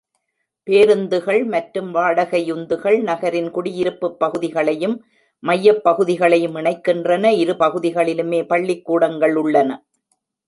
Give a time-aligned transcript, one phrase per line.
[0.67, 4.95] பேருந்துகள் மற்றும் வாடகையுந்துகள் நகரின் குடியிருப்புப் பகுதிகளையும்
[5.43, 9.69] மையப் பகுதியையும் இணைக்கின்றன; இரு பகுதிகளிலுமே பள்ளிக்கூடங்கள் உள்ளன.